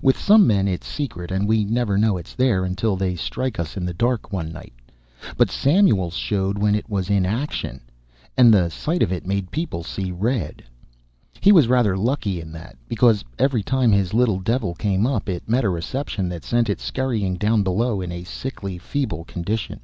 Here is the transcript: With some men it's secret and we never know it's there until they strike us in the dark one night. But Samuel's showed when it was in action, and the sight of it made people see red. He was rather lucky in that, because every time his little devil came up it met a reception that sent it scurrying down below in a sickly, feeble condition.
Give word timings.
With 0.00 0.18
some 0.18 0.46
men 0.46 0.66
it's 0.68 0.86
secret 0.86 1.30
and 1.30 1.46
we 1.46 1.62
never 1.62 1.98
know 1.98 2.16
it's 2.16 2.34
there 2.34 2.64
until 2.64 2.96
they 2.96 3.14
strike 3.14 3.60
us 3.60 3.76
in 3.76 3.84
the 3.84 3.92
dark 3.92 4.32
one 4.32 4.50
night. 4.50 4.72
But 5.36 5.50
Samuel's 5.50 6.14
showed 6.14 6.56
when 6.56 6.74
it 6.74 6.88
was 6.88 7.10
in 7.10 7.26
action, 7.26 7.82
and 8.38 8.54
the 8.54 8.70
sight 8.70 9.02
of 9.02 9.12
it 9.12 9.26
made 9.26 9.50
people 9.50 9.84
see 9.84 10.12
red. 10.12 10.64
He 11.42 11.52
was 11.52 11.68
rather 11.68 11.94
lucky 11.94 12.40
in 12.40 12.52
that, 12.52 12.78
because 12.88 13.22
every 13.38 13.62
time 13.62 13.92
his 13.92 14.14
little 14.14 14.40
devil 14.40 14.72
came 14.74 15.06
up 15.06 15.28
it 15.28 15.46
met 15.46 15.62
a 15.62 15.68
reception 15.68 16.30
that 16.30 16.42
sent 16.42 16.70
it 16.70 16.80
scurrying 16.80 17.34
down 17.34 17.62
below 17.62 18.00
in 18.00 18.10
a 18.10 18.24
sickly, 18.24 18.78
feeble 18.78 19.24
condition. 19.24 19.80